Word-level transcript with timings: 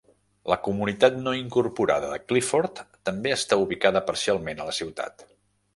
La 0.51 0.55
comunitat 0.67 1.19
no 1.25 1.33
incorporada 1.41 2.09
de 2.15 2.17
Clifford 2.31 2.83
també 3.11 3.35
està 3.39 3.61
ubicada 3.67 4.07
parcialment 4.11 4.65
a 4.65 4.71
la 4.73 4.77
ciutat. 4.81 5.29